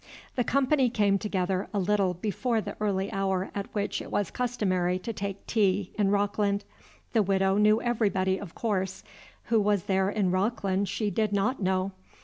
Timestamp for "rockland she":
10.31-11.11